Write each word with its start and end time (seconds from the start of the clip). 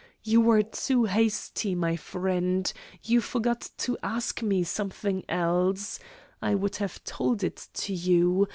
You 0.23 0.41
were 0.41 0.63
too 0.63 1.03
hasty, 1.03 1.75
my 1.75 1.95
friend, 1.95 2.73
you 3.03 3.21
forgot 3.21 3.69
to 3.77 3.99
ask 4.01 4.41
me 4.41 4.63
something 4.63 5.23
else 5.29 5.99
I 6.41 6.55
would 6.55 6.77
have 6.77 7.03
told 7.03 7.43
it 7.43 7.67
to 7.75 7.93
you. 7.93 8.47